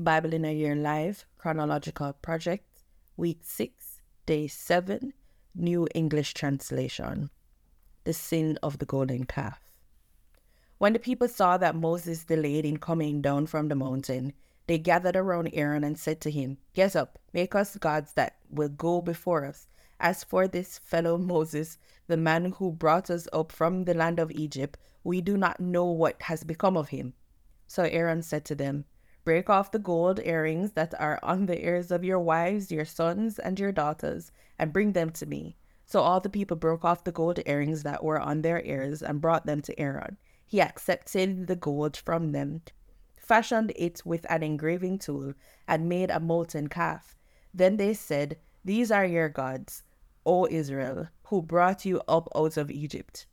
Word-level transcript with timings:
Bible 0.00 0.32
in 0.32 0.46
a 0.46 0.54
Year 0.54 0.74
Live 0.74 1.26
Chronological 1.36 2.14
Project, 2.14 2.64
Week 3.18 3.40
6, 3.42 4.00
Day 4.24 4.46
7, 4.46 5.12
New 5.54 5.86
English 5.94 6.32
Translation. 6.32 7.28
The 8.04 8.14
Sin 8.14 8.58
of 8.62 8.78
the 8.78 8.86
Golden 8.86 9.24
Calf. 9.24 9.60
When 10.78 10.94
the 10.94 10.98
people 10.98 11.28
saw 11.28 11.58
that 11.58 11.76
Moses 11.76 12.24
delayed 12.24 12.64
in 12.64 12.78
coming 12.78 13.20
down 13.20 13.46
from 13.46 13.68
the 13.68 13.74
mountain, 13.74 14.32
they 14.66 14.78
gathered 14.78 15.16
around 15.16 15.50
Aaron 15.52 15.84
and 15.84 15.98
said 15.98 16.22
to 16.22 16.30
him, 16.30 16.56
Get 16.72 16.96
up, 16.96 17.18
make 17.34 17.54
us 17.54 17.76
gods 17.76 18.14
that 18.14 18.36
will 18.48 18.70
go 18.70 19.02
before 19.02 19.44
us. 19.44 19.66
As 20.00 20.24
for 20.24 20.48
this 20.48 20.78
fellow 20.78 21.18
Moses, 21.18 21.76
the 22.06 22.16
man 22.16 22.52
who 22.52 22.72
brought 22.72 23.10
us 23.10 23.28
up 23.34 23.52
from 23.52 23.84
the 23.84 23.92
land 23.92 24.18
of 24.18 24.30
Egypt, 24.30 24.78
we 25.04 25.20
do 25.20 25.36
not 25.36 25.60
know 25.60 25.84
what 25.84 26.22
has 26.22 26.42
become 26.42 26.78
of 26.78 26.88
him. 26.88 27.12
So 27.66 27.82
Aaron 27.82 28.22
said 28.22 28.46
to 28.46 28.54
them, 28.54 28.86
Break 29.24 29.50
off 29.50 29.70
the 29.70 29.78
gold 29.78 30.18
earrings 30.24 30.72
that 30.72 30.94
are 30.98 31.18
on 31.22 31.46
the 31.46 31.62
ears 31.64 31.90
of 31.90 32.04
your 32.04 32.18
wives, 32.18 32.72
your 32.72 32.84
sons, 32.84 33.38
and 33.38 33.60
your 33.60 33.72
daughters, 33.72 34.32
and 34.58 34.72
bring 34.72 34.92
them 34.92 35.10
to 35.10 35.26
me. 35.26 35.56
So 35.84 36.00
all 36.00 36.20
the 36.20 36.30
people 36.30 36.56
broke 36.56 36.84
off 36.84 37.04
the 37.04 37.12
gold 37.12 37.40
earrings 37.46 37.82
that 37.82 38.02
were 38.02 38.20
on 38.20 38.42
their 38.42 38.62
ears 38.64 39.02
and 39.02 39.20
brought 39.20 39.44
them 39.44 39.60
to 39.62 39.78
Aaron. 39.78 40.16
He 40.46 40.60
accepted 40.60 41.46
the 41.48 41.56
gold 41.56 41.96
from 41.96 42.32
them, 42.32 42.62
fashioned 43.16 43.72
it 43.76 44.02
with 44.04 44.24
an 44.30 44.42
engraving 44.42 44.98
tool, 45.00 45.34
and 45.68 45.88
made 45.88 46.10
a 46.10 46.18
molten 46.18 46.68
calf. 46.68 47.16
Then 47.52 47.76
they 47.76 47.94
said, 47.94 48.38
These 48.64 48.90
are 48.90 49.04
your 49.04 49.28
gods, 49.28 49.82
O 50.24 50.46
Israel, 50.46 51.08
who 51.24 51.42
brought 51.42 51.84
you 51.84 52.00
up 52.08 52.28
out 52.34 52.56
of 52.56 52.70
Egypt. 52.70 53.26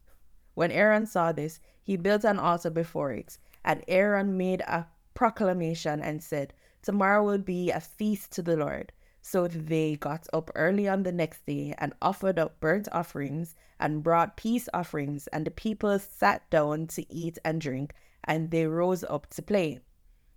When 0.54 0.72
Aaron 0.72 1.06
saw 1.06 1.32
this, 1.32 1.60
he 1.84 1.96
built 1.96 2.24
an 2.24 2.40
altar 2.40 2.70
before 2.70 3.12
it, 3.12 3.38
and 3.64 3.84
Aaron 3.88 4.36
made 4.36 4.62
a 4.62 4.88
proclamation 5.18 6.00
and 6.00 6.24
said, 6.24 6.54
Tomorrow 6.84 7.24
will 7.26 7.40
be 7.40 7.72
a 7.72 7.80
feast 7.80 8.32
to 8.34 8.44
the 8.44 8.56
Lord. 8.56 8.94
So 9.20 9.48
they 9.48 9.96
got 9.96 10.28
up 10.32 10.52
early 10.54 10.88
on 10.88 11.02
the 11.02 11.12
next 11.12 11.44
day 11.48 11.74
and 11.80 11.94
offered 12.04 12.38
up 12.38 12.60
burnt 12.60 12.88
offerings 12.92 13.56
and 13.80 14.04
brought 14.04 14.38
peace 14.38 14.70
offerings, 14.76 15.26
and 15.28 15.44
the 15.44 15.52
people 15.52 15.98
sat 15.98 16.48
down 16.52 16.86
to 16.88 17.12
eat 17.12 17.40
and 17.44 17.60
drink, 17.60 17.94
and 18.24 18.52
they 18.52 18.68
rose 18.68 19.04
up 19.04 19.28
to 19.32 19.42
play. 19.42 19.80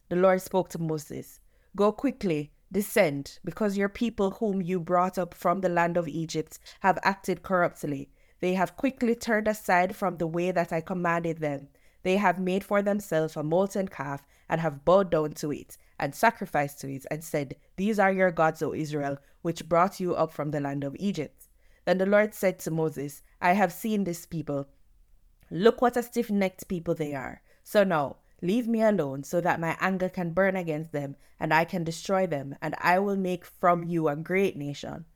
The 0.08 0.16
Lord 0.16 0.40
spoke 0.40 0.70
to 0.70 0.78
Moses 0.78 1.40
Go 1.76 1.92
quickly, 1.92 2.50
descend, 2.72 3.38
because 3.44 3.76
your 3.76 3.90
people 3.90 4.30
whom 4.30 4.62
you 4.62 4.80
brought 4.80 5.18
up 5.18 5.34
from 5.34 5.60
the 5.60 5.68
land 5.68 5.98
of 5.98 6.08
Egypt 6.08 6.58
have 6.80 6.98
acted 7.04 7.42
corruptly. 7.42 8.08
They 8.40 8.54
have 8.54 8.78
quickly 8.78 9.14
turned 9.14 9.46
aside 9.46 9.94
from 9.94 10.16
the 10.16 10.26
way 10.26 10.52
that 10.52 10.72
I 10.72 10.80
commanded 10.80 11.38
them. 11.38 11.68
They 12.02 12.16
have 12.16 12.38
made 12.38 12.64
for 12.64 12.82
themselves 12.82 13.36
a 13.36 13.42
molten 13.42 13.88
calf 13.88 14.26
and 14.48 14.60
have 14.60 14.84
bowed 14.84 15.10
down 15.10 15.32
to 15.32 15.52
it 15.52 15.76
and 15.98 16.14
sacrificed 16.14 16.80
to 16.80 16.92
it 16.92 17.06
and 17.10 17.22
said, 17.22 17.56
These 17.76 17.98
are 17.98 18.12
your 18.12 18.30
gods, 18.30 18.62
O 18.62 18.72
Israel, 18.72 19.18
which 19.42 19.68
brought 19.68 20.00
you 20.00 20.14
up 20.14 20.32
from 20.32 20.50
the 20.50 20.60
land 20.60 20.84
of 20.84 20.96
Egypt. 20.98 21.48
Then 21.84 21.98
the 21.98 22.06
Lord 22.06 22.34
said 22.34 22.58
to 22.60 22.70
Moses, 22.70 23.22
I 23.40 23.52
have 23.52 23.72
seen 23.72 24.04
this 24.04 24.26
people. 24.26 24.68
Look 25.50 25.82
what 25.82 25.96
a 25.96 26.02
stiff 26.02 26.30
necked 26.30 26.68
people 26.68 26.94
they 26.94 27.14
are. 27.14 27.42
So 27.62 27.84
now, 27.84 28.16
leave 28.42 28.66
me 28.66 28.82
alone 28.82 29.24
so 29.24 29.40
that 29.40 29.60
my 29.60 29.76
anger 29.80 30.08
can 30.08 30.32
burn 30.32 30.56
against 30.56 30.92
them 30.92 31.16
and 31.38 31.52
I 31.52 31.64
can 31.64 31.84
destroy 31.84 32.26
them, 32.26 32.54
and 32.60 32.74
I 32.78 32.98
will 32.98 33.16
make 33.16 33.44
from 33.44 33.82
you 33.84 34.08
a 34.08 34.16
great 34.16 34.56
nation. 34.56 35.06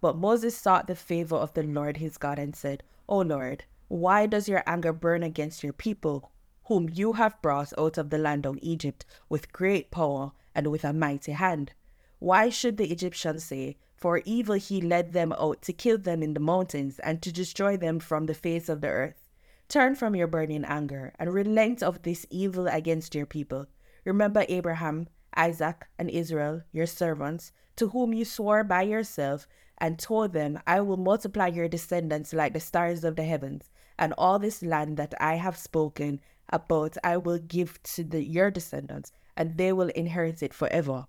But 0.00 0.16
Moses 0.16 0.56
sought 0.56 0.86
the 0.86 0.94
favor 0.94 1.36
of 1.36 1.54
the 1.54 1.62
Lord 1.62 1.96
his 1.96 2.16
God 2.16 2.38
and 2.38 2.54
said, 2.54 2.82
O 3.08 3.18
Lord, 3.18 3.64
why 3.88 4.26
does 4.26 4.48
your 4.48 4.62
anger 4.66 4.92
burn 4.92 5.22
against 5.22 5.62
your 5.62 5.72
people, 5.72 6.32
whom 6.64 6.88
you 6.90 7.14
have 7.14 7.40
brought 7.42 7.72
out 7.78 7.98
of 7.98 8.10
the 8.10 8.18
land 8.18 8.46
of 8.46 8.58
Egypt 8.62 9.04
with 9.28 9.52
great 9.52 9.90
power 9.90 10.32
and 10.54 10.68
with 10.68 10.84
a 10.84 10.92
mighty 10.92 11.32
hand? 11.32 11.72
Why 12.18 12.48
should 12.48 12.78
the 12.78 12.90
Egyptians 12.90 13.44
say, 13.44 13.76
For 13.96 14.22
evil 14.24 14.54
he 14.54 14.80
led 14.80 15.12
them 15.12 15.32
out 15.34 15.60
to 15.62 15.72
kill 15.72 15.98
them 15.98 16.22
in 16.22 16.32
the 16.34 16.40
mountains 16.40 16.98
and 17.00 17.20
to 17.22 17.32
destroy 17.32 17.76
them 17.76 17.98
from 18.00 18.26
the 18.26 18.34
face 18.34 18.68
of 18.68 18.80
the 18.80 18.88
earth? 18.88 19.28
Turn 19.68 19.94
from 19.94 20.14
your 20.14 20.26
burning 20.26 20.64
anger 20.64 21.12
and 21.18 21.32
relent 21.32 21.82
of 21.82 22.02
this 22.02 22.26
evil 22.30 22.66
against 22.66 23.14
your 23.14 23.26
people. 23.26 23.66
Remember 24.04 24.44
Abraham, 24.48 25.08
Isaac, 25.36 25.86
and 25.98 26.10
Israel, 26.10 26.62
your 26.72 26.86
servants, 26.86 27.52
to 27.76 27.88
whom 27.88 28.12
you 28.12 28.24
swore 28.24 28.64
by 28.64 28.82
yourself 28.82 29.48
and 29.78 29.98
told 29.98 30.32
them, 30.32 30.58
I 30.66 30.80
will 30.80 30.96
multiply 30.96 31.48
your 31.48 31.68
descendants 31.68 32.32
like 32.32 32.52
the 32.52 32.60
stars 32.60 33.04
of 33.04 33.16
the 33.16 33.24
heavens, 33.24 33.70
and 33.98 34.14
all 34.16 34.38
this 34.38 34.62
land 34.62 34.96
that 34.96 35.14
I 35.20 35.34
have 35.34 35.56
spoken 35.56 36.20
about 36.48 36.96
I 37.02 37.16
will 37.16 37.38
give 37.38 37.82
to 37.82 38.04
the, 38.04 38.22
your 38.22 38.50
descendants, 38.50 39.12
and 39.36 39.56
they 39.56 39.72
will 39.72 39.88
inherit 39.90 40.42
it 40.42 40.54
forever. 40.54 41.06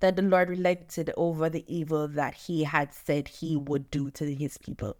Then 0.00 0.14
the 0.14 0.22
Lord 0.22 0.48
relented 0.48 1.12
over 1.16 1.50
the 1.50 1.64
evil 1.66 2.06
that 2.08 2.34
he 2.34 2.64
had 2.64 2.94
said 2.94 3.28
he 3.28 3.56
would 3.56 3.90
do 3.90 4.10
to 4.12 4.34
his 4.34 4.58
people. 4.58 4.96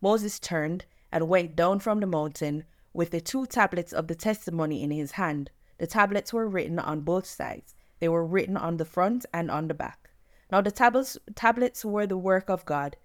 Moses 0.00 0.38
turned 0.38 0.84
and 1.10 1.28
went 1.28 1.56
down 1.56 1.80
from 1.80 2.00
the 2.00 2.06
mountain 2.06 2.64
with 2.92 3.10
the 3.10 3.20
two 3.20 3.46
tablets 3.46 3.92
of 3.92 4.08
the 4.08 4.14
testimony 4.14 4.82
in 4.82 4.90
his 4.90 5.12
hand. 5.12 5.50
The 5.78 5.86
tablets 5.86 6.32
were 6.32 6.48
written 6.48 6.78
on 6.78 7.00
both 7.00 7.26
sides. 7.26 7.74
They 7.98 8.08
were 8.08 8.26
written 8.26 8.56
on 8.56 8.76
the 8.76 8.84
front 8.84 9.24
and 9.32 9.50
on 9.50 9.68
the 9.68 9.74
back. 9.74 10.05
Now 10.50 10.60
the 10.60 10.70
tablets 10.70 11.18
tablets 11.34 11.84
were 11.84 12.06
the 12.06 12.16
work 12.16 12.48
of 12.48 12.64
God, 12.64 12.96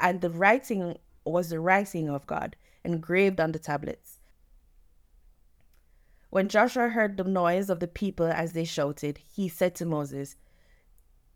and 0.00 0.20
the 0.20 0.30
writing 0.30 0.98
was 1.24 1.50
the 1.50 1.60
writing 1.60 2.08
of 2.08 2.26
God 2.26 2.56
engraved 2.84 3.40
on 3.40 3.52
the 3.52 3.58
tablets. 3.58 4.18
When 6.30 6.48
Joshua 6.48 6.88
heard 6.88 7.16
the 7.16 7.24
noise 7.24 7.70
of 7.70 7.80
the 7.80 7.88
people 7.88 8.26
as 8.26 8.52
they 8.52 8.64
shouted, 8.64 9.18
he 9.18 9.48
said 9.48 9.74
to 9.76 9.86
Moses, 9.86 10.36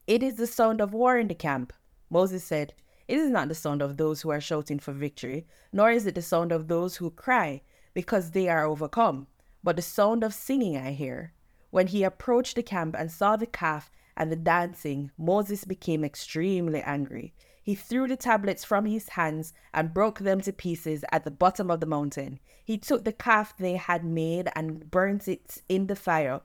It 0.06 0.22
is 0.22 0.36
the 0.36 0.46
sound 0.46 0.80
of 0.80 0.92
war 0.92 1.18
in 1.18 1.28
the 1.28 1.34
camp. 1.34 1.72
Moses 2.10 2.44
said, 2.44 2.74
It 3.08 3.16
is 3.16 3.30
not 3.30 3.48
the 3.48 3.54
sound 3.54 3.80
of 3.80 3.96
those 3.96 4.20
who 4.20 4.30
are 4.30 4.40
shouting 4.40 4.78
for 4.78 4.92
victory, 4.92 5.46
nor 5.72 5.90
is 5.90 6.06
it 6.06 6.14
the 6.14 6.22
sound 6.22 6.52
of 6.52 6.68
those 6.68 6.96
who 6.96 7.10
cry, 7.10 7.62
because 7.94 8.32
they 8.32 8.48
are 8.48 8.66
overcome, 8.66 9.28
but 9.64 9.76
the 9.76 9.82
sound 9.82 10.22
of 10.22 10.34
singing 10.34 10.76
I 10.76 10.92
hear. 10.92 11.32
When 11.70 11.86
he 11.86 12.02
approached 12.02 12.56
the 12.56 12.62
camp 12.62 12.94
and 12.98 13.10
saw 13.10 13.36
the 13.36 13.46
calf 13.46 13.90
and 14.16 14.30
the 14.30 14.36
dancing, 14.36 15.10
Moses 15.16 15.64
became 15.64 16.04
extremely 16.04 16.80
angry. 16.82 17.34
He 17.62 17.76
threw 17.76 18.08
the 18.08 18.16
tablets 18.16 18.64
from 18.64 18.86
his 18.86 19.10
hands 19.10 19.52
and 19.72 19.94
broke 19.94 20.18
them 20.18 20.40
to 20.40 20.52
pieces 20.52 21.04
at 21.12 21.24
the 21.24 21.30
bottom 21.30 21.70
of 21.70 21.78
the 21.80 21.86
mountain. 21.86 22.40
He 22.64 22.76
took 22.76 23.04
the 23.04 23.12
calf 23.12 23.56
they 23.56 23.76
had 23.76 24.04
made 24.04 24.50
and 24.56 24.90
burnt 24.90 25.28
it 25.28 25.62
in 25.68 25.86
the 25.86 25.94
fire, 25.94 26.40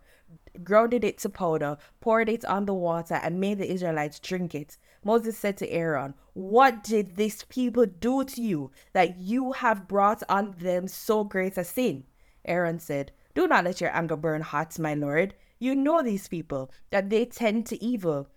grounded 0.63 1.03
it 1.03 1.17
to 1.19 1.29
powder, 1.29 1.77
poured 2.01 2.29
it 2.29 2.45
on 2.45 2.65
the 2.65 2.73
water, 2.73 3.15
and 3.15 3.39
made 3.39 3.57
the 3.57 3.71
Israelites 3.71 4.19
drink 4.19 4.53
it. 4.53 4.77
Moses 5.03 5.37
said 5.37 5.57
to 5.57 5.69
Aaron, 5.69 6.13
What 6.33 6.83
did 6.83 7.15
this 7.15 7.43
people 7.49 7.85
do 7.87 8.23
to 8.23 8.41
you 8.41 8.71
that 8.93 9.17
you 9.17 9.53
have 9.53 9.87
brought 9.87 10.21
on 10.29 10.55
them 10.59 10.87
so 10.87 11.23
great 11.23 11.57
a 11.57 11.63
sin? 11.63 12.03
Aaron 12.45 12.79
said, 12.79 13.11
Do 13.33 13.47
not 13.47 13.63
let 13.63 13.81
your 13.81 13.95
anger 13.95 14.15
burn 14.15 14.41
hot, 14.41 14.77
my 14.77 14.93
lord. 14.93 15.33
You 15.59 15.75
know 15.75 16.03
these 16.03 16.27
people, 16.27 16.71
that 16.91 17.09
they 17.09 17.25
tend 17.25 17.65
to 17.67 17.83
evil. 17.83 18.27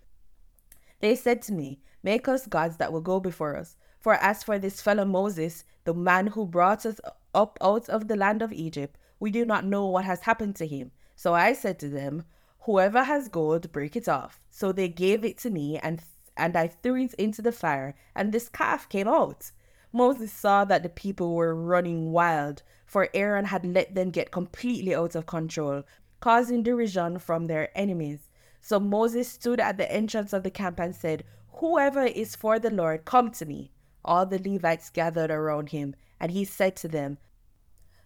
They 1.00 1.14
said 1.14 1.42
to 1.42 1.52
me, 1.52 1.80
Make 2.02 2.28
us 2.28 2.46
gods 2.46 2.78
that 2.78 2.92
will 2.92 3.02
go 3.02 3.20
before 3.20 3.56
us. 3.56 3.76
For 3.98 4.14
as 4.14 4.42
for 4.42 4.58
this 4.58 4.80
fellow 4.80 5.04
Moses, 5.04 5.64
the 5.84 5.92
man 5.92 6.28
who 6.28 6.46
brought 6.46 6.86
us 6.86 7.00
up 7.34 7.58
out 7.60 7.88
of 7.90 8.08
the 8.08 8.16
land 8.16 8.40
of 8.40 8.52
Egypt, 8.52 8.96
we 9.18 9.30
do 9.30 9.44
not 9.44 9.66
know 9.66 9.86
what 9.86 10.06
has 10.06 10.20
happened 10.20 10.56
to 10.56 10.66
him. 10.66 10.92
So 11.14 11.34
I 11.34 11.52
said 11.52 11.78
to 11.80 11.88
them, 11.88 12.24
Whoever 12.60 13.04
has 13.04 13.28
gold, 13.28 13.72
break 13.72 13.96
it 13.96 14.08
off. 14.08 14.40
So 14.50 14.72
they 14.72 14.88
gave 14.88 15.24
it 15.24 15.36
to 15.38 15.50
me, 15.50 15.78
and 15.78 16.02
and 16.36 16.56
I 16.56 16.68
threw 16.68 17.04
it 17.04 17.14
into 17.14 17.42
the 17.42 17.52
fire, 17.52 17.94
and 18.14 18.32
this 18.32 18.48
calf 18.48 18.88
came 18.88 19.08
out. 19.08 19.50
Moses 19.92 20.32
saw 20.32 20.64
that 20.64 20.82
the 20.82 20.88
people 20.88 21.34
were 21.34 21.54
running 21.54 22.12
wild, 22.12 22.62
for 22.86 23.08
Aaron 23.12 23.46
had 23.46 23.66
let 23.66 23.94
them 23.94 24.10
get 24.10 24.30
completely 24.30 24.94
out 24.94 25.14
of 25.14 25.26
control, 25.26 25.82
causing 26.20 26.62
derision 26.62 27.18
from 27.18 27.46
their 27.46 27.76
enemies. 27.76 28.30
So 28.60 28.78
Moses 28.78 29.28
stood 29.28 29.58
at 29.58 29.78
the 29.78 29.90
entrance 29.90 30.32
of 30.32 30.42
the 30.42 30.50
camp 30.50 30.78
and 30.78 30.94
said, 30.94 31.24
Whoever 31.54 32.04
is 32.04 32.36
for 32.36 32.58
the 32.58 32.70
Lord, 32.70 33.04
come 33.04 33.30
to 33.32 33.46
me. 33.46 33.70
All 34.04 34.24
the 34.24 34.38
Levites 34.38 34.90
gathered 34.90 35.30
around 35.30 35.70
him, 35.70 35.94
and 36.18 36.32
he 36.32 36.44
said 36.44 36.76
to 36.76 36.88
them, 36.88 37.18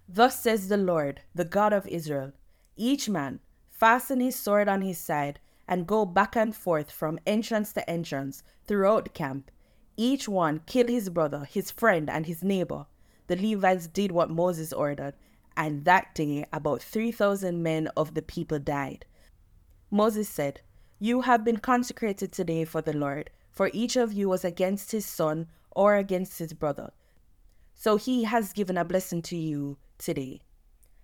Thus 0.08 0.40
says 0.40 0.68
the 0.68 0.76
Lord, 0.76 1.22
the 1.34 1.44
God 1.44 1.72
of 1.72 1.86
Israel 1.86 2.32
Each 2.76 3.08
man 3.08 3.40
fasten 3.70 4.20
his 4.20 4.36
sword 4.36 4.68
on 4.68 4.82
his 4.82 4.98
side, 4.98 5.40
and 5.66 5.86
go 5.86 6.04
back 6.04 6.36
and 6.36 6.54
forth 6.54 6.90
from 6.90 7.18
entrance 7.26 7.72
to 7.72 7.88
entrance 7.88 8.42
throughout 8.66 9.04
the 9.04 9.10
camp. 9.10 9.50
Each 9.96 10.28
one 10.28 10.60
kill 10.66 10.88
his 10.88 11.08
brother, 11.08 11.44
his 11.44 11.70
friend, 11.70 12.10
and 12.10 12.26
his 12.26 12.42
neighbor. 12.42 12.86
The 13.26 13.36
Levites 13.36 13.86
did 13.86 14.12
what 14.12 14.30
Moses 14.30 14.72
ordered, 14.72 15.14
and 15.56 15.84
that 15.84 16.14
day 16.14 16.46
about 16.52 16.82
3,000 16.82 17.62
men 17.62 17.88
of 17.96 18.14
the 18.14 18.22
people 18.22 18.58
died. 18.58 19.04
Moses 19.90 20.28
said, 20.28 20.60
You 20.98 21.22
have 21.22 21.44
been 21.44 21.58
consecrated 21.58 22.32
today 22.32 22.64
for 22.64 22.82
the 22.82 22.92
Lord 22.92 23.30
for 23.54 23.70
each 23.72 23.94
of 23.94 24.12
you 24.12 24.28
was 24.28 24.44
against 24.44 24.90
his 24.90 25.06
son 25.06 25.46
or 25.70 25.96
against 25.96 26.40
his 26.40 26.52
brother. 26.52 26.90
So 27.72 27.96
he 27.96 28.24
has 28.24 28.52
given 28.52 28.76
a 28.76 28.84
blessing 28.84 29.22
to 29.22 29.36
you 29.36 29.78
today. 29.96 30.40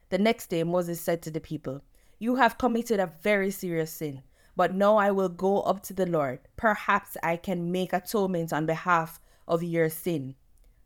The 0.08 0.18
next 0.18 0.48
day 0.48 0.64
Moses 0.64 1.00
said 1.00 1.22
to 1.22 1.30
the 1.30 1.40
people, 1.40 1.82
You 2.18 2.36
have 2.36 2.58
committed 2.58 2.98
a 2.98 3.12
very 3.22 3.52
serious 3.52 3.92
sin. 3.92 4.22
But 4.56 4.74
now 4.74 4.96
I 4.96 5.12
will 5.12 5.28
go 5.28 5.60
up 5.60 5.82
to 5.84 5.94
the 5.94 6.06
Lord. 6.06 6.40
Perhaps 6.56 7.16
I 7.22 7.36
can 7.36 7.70
make 7.70 7.92
atonement 7.92 8.52
on 8.52 8.66
behalf 8.66 9.20
of 9.46 9.62
your 9.62 9.88
sin. 9.88 10.34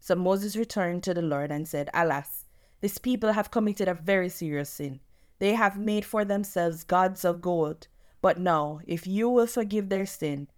So 0.00 0.14
Moses 0.14 0.54
returned 0.54 1.02
to 1.04 1.14
the 1.14 1.22
Lord 1.22 1.50
and 1.50 1.66
said, 1.66 1.88
Alas, 1.94 2.43
this 2.84 2.98
people 2.98 3.32
have 3.32 3.50
committed 3.50 3.88
a 3.88 3.94
very 3.94 4.28
serious 4.28 4.68
sin. 4.68 5.00
They 5.38 5.54
have 5.54 5.78
made 5.78 6.04
for 6.04 6.22
themselves 6.22 6.84
gods 6.84 7.24
of 7.24 7.40
gold. 7.40 7.88
But 8.20 8.38
now, 8.38 8.80
if 8.86 9.06
you 9.06 9.30
will 9.30 9.46
forgive 9.46 9.88
their 9.88 10.04
sin, 10.04 10.48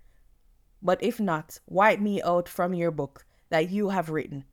but 0.83 1.01
if 1.01 1.21
not, 1.21 1.61
wipe 1.69 2.01
me 2.01 2.21
out 2.21 2.49
from 2.49 2.75
your 2.75 2.91
book 2.91 3.25
that 3.51 3.71
you 3.71 3.91
have 3.91 4.11
written. 4.11 4.45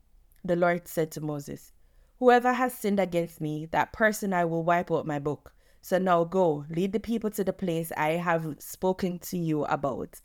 The 0.45 0.55
Lord 0.55 0.87
said 0.87 1.09
to 1.13 1.21
Moses, 1.21 1.71
Whoever 2.19 2.53
has 2.53 2.75
sinned 2.75 2.99
against 2.99 3.41
me, 3.41 3.65
that 3.71 3.91
person 3.91 4.33
I 4.33 4.45
will 4.45 4.61
wipe 4.61 4.91
out 4.91 5.07
my 5.07 5.17
book. 5.17 5.51
So 5.81 5.97
now 5.97 6.25
go, 6.25 6.65
lead 6.69 6.93
the 6.93 6.99
people 6.99 7.31
to 7.31 7.43
the 7.43 7.53
place 7.53 7.91
I 7.97 8.09
have 8.09 8.57
spoken 8.59 9.17
to 9.17 9.37
you 9.39 9.65
about. 9.65 10.21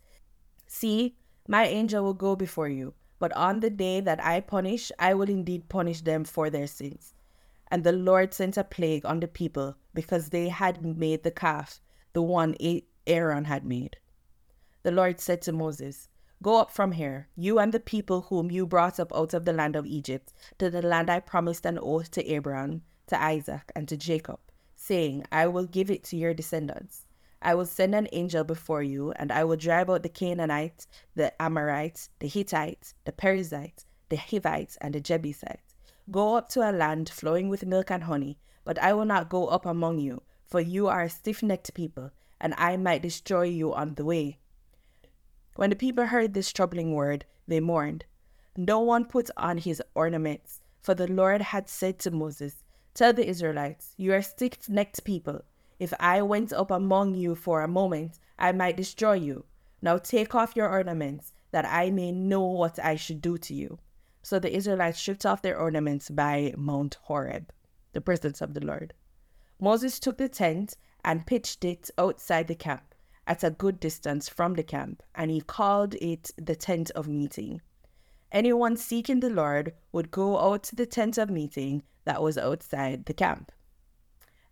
See, 0.67 1.17
my 1.49 1.65
angel 1.65 2.05
will 2.05 2.13
go 2.13 2.37
before 2.37 2.69
you, 2.69 2.93
but 3.19 3.33
on 3.33 3.61
the 3.61 3.71
day 3.71 4.03
that 4.03 4.23
I 4.23 4.41
punish, 4.41 4.93
I 4.99 5.15
will 5.15 5.31
indeed 5.31 5.71
punish 5.71 6.03
them 6.03 6.25
for 6.25 6.51
their 6.51 6.67
sins. 6.67 7.15
And 7.71 7.85
the 7.85 7.93
Lord 7.93 8.33
sent 8.33 8.57
a 8.57 8.65
plague 8.65 9.05
on 9.05 9.21
the 9.21 9.29
people 9.29 9.77
because 9.95 10.31
they 10.31 10.49
had 10.49 10.85
made 10.85 11.23
the 11.23 11.31
calf, 11.31 11.81
the 12.13 12.23
one 12.23 12.57
Aaron 13.07 13.45
had 13.45 13.65
made. 13.65 13.97
The 14.83 14.93
Lord 14.93 15.21
said 15.21 15.43
to 15.43 15.53
Moses, 15.53 16.09
Go 16.43 16.61
up 16.61 16.71
from 16.71 16.93
here, 16.93 17.29
you 17.37 17.59
and 17.59 17.73
the 17.73 17.81
people 17.81 18.23
whom 18.23 18.51
you 18.51 18.67
brought 18.67 19.01
up 19.01 19.13
out 19.15 19.35
of 19.35 19.45
the 19.45 19.53
land 19.53 19.77
of 19.77 19.87
Egypt, 19.87 20.33
to 20.59 20.71
the 20.71 20.83
land 20.83 21.11
I 21.11 21.21
promised 21.21 21.67
an 21.67 21.79
oath 21.79 22.11
to 22.13 22.25
Abraham, 22.27 22.83
to 23.09 23.21
Isaac, 23.21 23.73
and 23.75 23.89
to 23.89 23.97
Jacob 23.97 24.39
saying, 24.79 25.25
I 25.31 25.49
will 25.49 25.67
give 25.67 25.91
it 25.91 26.05
to 26.05 26.17
your 26.17 26.33
descendants. 26.33 27.05
I 27.43 27.55
will 27.55 27.67
send 27.67 27.95
an 27.95 28.09
angel 28.13 28.45
before 28.45 28.83
you, 28.83 29.13
and 29.13 29.31
I 29.31 29.45
will 29.45 29.57
drive 29.57 29.91
out 29.91 30.03
the 30.03 30.09
Canaanites, 30.09 30.87
the 31.15 31.41
Amorites, 31.43 32.11
the 32.21 32.29
Hittites, 32.29 32.95
the 33.05 33.13
Perizzites, 33.13 33.87
the 34.09 34.17
Hivites, 34.17 34.79
and 34.81 34.95
the 34.95 35.01
Jebusites. 35.01 35.68
Go 36.11 36.37
up 36.37 36.49
to 36.51 36.61
a 36.61 36.73
land 36.73 37.11
flowing 37.11 37.51
with 37.51 37.67
milk 37.67 37.91
and 37.91 38.05
honey, 38.05 38.39
but 38.65 38.79
I 38.79 38.95
will 38.95 39.05
not 39.05 39.29
go 39.29 39.49
up 39.49 39.67
among 39.67 39.99
you, 39.99 40.23
for 40.47 40.59
you 40.59 40.87
are 40.87 41.03
a 41.03 41.11
stiff 41.11 41.43
necked 41.43 41.75
people, 41.75 42.13
and 42.41 42.55
I 42.57 42.79
might 42.79 43.03
destroy 43.03 43.43
you 43.43 43.75
on 43.75 43.95
the 43.95 44.07
way. 44.07 44.39
When 45.57 45.69
the 45.69 45.77
people 45.77 46.07
heard 46.07 46.33
this 46.33 46.51
troubling 46.51 46.95
word, 46.95 47.27
they 47.47 47.61
mourned. 47.61 48.07
No 48.57 48.81
one 48.81 49.05
put 49.05 49.29
on 49.37 49.59
his 49.59 49.83
ornaments, 49.95 50.63
for 50.81 50.95
the 50.95 51.07
Lord 51.07 51.43
had 51.43 51.69
said 51.69 51.99
to 52.01 52.11
Moses, 52.11 52.65
Tell 52.95 53.13
the 53.13 53.29
Israelites, 53.29 53.93
You 53.99 54.15
are 54.15 54.23
stiff 54.23 54.67
necked 54.67 55.05
people. 55.05 55.43
If 55.79 55.93
I 56.01 56.23
went 56.23 56.55
up 56.55 56.71
among 56.71 57.17
you 57.17 57.35
for 57.35 57.63
a 57.63 57.69
moment, 57.69 58.19
I 58.39 58.53
might 58.53 58.77
destroy 58.79 59.15
you. 59.15 59.45
Now 59.83 59.99
take 59.99 60.35
off 60.35 60.57
your 60.57 60.71
ornaments, 60.71 61.35
that 61.51 61.67
I 61.67 61.91
may 61.91 62.13
know 62.13 62.47
what 62.47 62.79
I 62.79 62.97
should 62.97 63.21
do 63.21 63.37
to 63.39 63.55
you. 63.55 63.79
So 64.29 64.39
the 64.39 64.55
Israelites 64.55 64.99
stripped 64.99 65.25
off 65.25 65.41
their 65.41 65.59
ornaments 65.59 66.11
by 66.11 66.53
Mount 66.55 66.99
Horeb, 67.05 67.51
the 67.95 68.03
presence 68.03 68.43
of 68.43 68.53
the 68.53 68.61
Lord. 68.63 68.93
Moses 69.59 69.99
took 69.99 70.19
the 70.19 70.29
tent 70.29 70.77
and 71.03 71.27
pitched 71.27 71.65
it 71.65 71.91
outside 71.97 72.47
the 72.47 72.55
camp, 72.55 72.95
at 73.27 73.43
a 73.43 73.49
good 73.49 73.81
distance 73.81 74.29
from 74.29 74.53
the 74.53 74.63
camp, 74.63 75.03
and 75.15 75.31
he 75.31 75.41
called 75.41 75.95
it 75.95 76.31
the 76.37 76.55
tent 76.55 76.91
of 76.91 77.09
meeting. 77.09 77.63
Anyone 78.31 78.77
seeking 78.77 79.21
the 79.21 79.31
Lord 79.31 79.73
would 79.93 80.11
go 80.11 80.39
out 80.39 80.63
to 80.65 80.77
the 80.77 80.85
tent 80.85 81.17
of 81.17 81.31
meeting 81.31 81.83
that 82.05 82.23
was 82.23 82.37
outside 82.37 83.07
the 83.07 83.15
camp. 83.15 83.51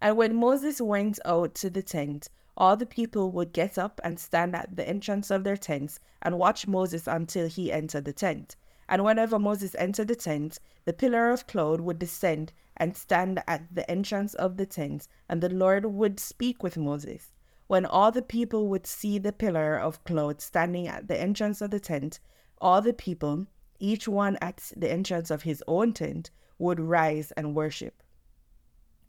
And 0.00 0.16
when 0.16 0.36
Moses 0.36 0.80
went 0.80 1.18
out 1.26 1.54
to 1.56 1.68
the 1.68 1.82
tent, 1.82 2.30
all 2.56 2.78
the 2.78 2.86
people 2.86 3.30
would 3.32 3.52
get 3.52 3.76
up 3.76 4.00
and 4.02 4.18
stand 4.18 4.56
at 4.56 4.74
the 4.74 4.88
entrance 4.88 5.30
of 5.30 5.44
their 5.44 5.58
tents 5.58 6.00
and 6.22 6.38
watch 6.38 6.66
Moses 6.66 7.06
until 7.06 7.46
he 7.46 7.70
entered 7.70 8.06
the 8.06 8.14
tent. 8.14 8.56
And 8.88 9.04
whenever 9.04 9.38
Moses 9.38 9.74
entered 9.76 10.08
the 10.08 10.16
tent, 10.16 10.58
the 10.84 10.92
pillar 10.92 11.30
of 11.30 11.46
cloud 11.46 11.80
would 11.80 11.98
descend 11.98 12.52
and 12.76 12.96
stand 12.96 13.42
at 13.48 13.74
the 13.74 13.90
entrance 13.90 14.34
of 14.34 14.56
the 14.56 14.66
tent, 14.66 15.08
and 15.28 15.42
the 15.42 15.48
Lord 15.48 15.86
would 15.86 16.20
speak 16.20 16.62
with 16.62 16.76
Moses. 16.76 17.32
When 17.66 17.84
all 17.84 18.12
the 18.12 18.22
people 18.22 18.68
would 18.68 18.86
see 18.86 19.18
the 19.18 19.32
pillar 19.32 19.76
of 19.76 20.04
cloud 20.04 20.40
standing 20.40 20.86
at 20.86 21.08
the 21.08 21.20
entrance 21.20 21.60
of 21.60 21.70
the 21.70 21.80
tent, 21.80 22.20
all 22.60 22.80
the 22.80 22.92
people, 22.92 23.46
each 23.80 24.06
one 24.06 24.38
at 24.40 24.72
the 24.76 24.90
entrance 24.90 25.30
of 25.30 25.42
his 25.42 25.64
own 25.66 25.92
tent, 25.92 26.30
would 26.58 26.78
rise 26.78 27.32
and 27.32 27.54
worship. 27.54 28.02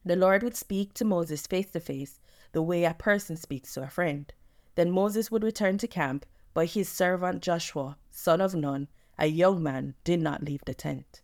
The 0.03 0.15
Lord 0.15 0.41
would 0.41 0.55
speak 0.55 0.93
to 0.95 1.05
Moses 1.05 1.45
face 1.45 1.69
to 1.71 1.79
face, 1.79 2.19
the 2.51 2.61
way 2.63 2.83
a 2.83 2.93
person 2.93 3.35
speaks 3.35 3.73
to 3.73 3.83
a 3.83 3.89
friend. 3.89 4.33
Then 4.75 4.89
Moses 4.89 5.29
would 5.29 5.43
return 5.43 5.77
to 5.79 5.87
camp, 5.87 6.25
but 6.53 6.71
his 6.71 6.89
servant 6.89 7.41
Joshua, 7.41 7.97
son 8.09 8.41
of 8.41 8.55
Nun, 8.55 8.87
a 9.19 9.27
young 9.27 9.61
man, 9.63 9.95
did 10.03 10.21
not 10.21 10.43
leave 10.43 10.63
the 10.65 10.73
tent. 10.73 11.21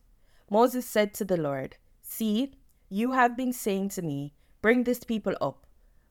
Moses 0.49 0.85
said 0.85 1.13
to 1.15 1.25
the 1.25 1.37
Lord, 1.37 1.77
See, 2.01 2.53
you 2.89 3.11
have 3.11 3.37
been 3.37 3.53
saying 3.53 3.89
to 3.89 4.01
me, 4.01 4.33
Bring 4.61 4.83
this 4.83 5.03
people 5.03 5.35
up, 5.41 5.65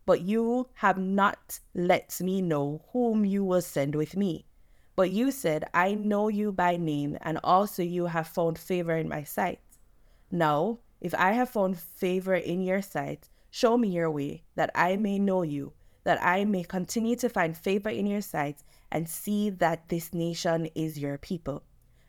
but 0.05 0.21
you 0.23 0.69
have 0.75 0.99
not 0.99 1.61
let 1.75 2.21
me 2.21 2.43
know 2.43 2.83
whom 2.93 3.25
you 3.25 3.45
will 3.45 3.63
send 3.63 3.95
with 3.95 4.17
me. 4.17 4.47
But 4.95 5.11
you 5.11 5.31
said, 5.31 5.65
I 5.73 5.95
know 5.95 6.29
you 6.29 6.53
by 6.53 6.77
name, 6.77 7.17
and 7.23 7.39
also 7.43 7.83
you 7.83 8.07
have 8.07 8.29
found 8.29 8.59
favor 8.59 8.97
in 8.97 9.09
my 9.09 9.25
sight. 9.25 9.61
Now, 10.31 10.81
if 11.01 11.15
I 11.15 11.33
have 11.33 11.49
found 11.49 11.79
favor 11.79 12.35
in 12.35 12.63
your 12.63 12.83
sight, 12.83 13.29
show 13.51 13.79
me 13.79 13.89
your 13.89 14.11
way, 14.11 14.43
that 14.55 14.71
I 14.75 14.97
may 14.97 15.19
know 15.19 15.43
you, 15.43 15.73
that 16.05 16.23
I 16.23 16.45
may 16.45 16.63
continue 16.63 17.17
to 17.17 17.29
find 17.29 17.57
favor 17.57 17.89
in 17.89 18.07
your 18.07 18.21
sight, 18.21 18.63
and 18.91 19.09
see 19.09 19.51
that 19.51 19.89
this 19.89 20.13
nation 20.13 20.67
is 20.75 20.99
your 20.99 21.17
people. 21.17 21.63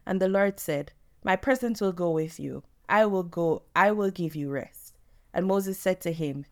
And 0.06 0.22
the 0.22 0.28
Lord 0.28 0.60
said, 0.60 0.92
My 1.24 1.36
presence 1.36 1.82
will 1.82 1.94
go 1.94 2.12
with 2.12 2.40
you. 2.40 2.64
I 2.90 3.06
will 3.06 3.24
go, 3.24 3.64
I 3.76 3.92
will 3.92 4.12
give 4.12 4.36
you 4.36 4.50
rest. 4.50 4.96
And 5.34 5.46
Moses 5.46 5.80
said 5.80 6.02
to 6.02 6.12
him, 6.12 6.46